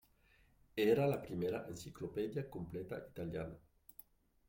[0.85, 3.65] Era la primera enciclopèdia completa italiana.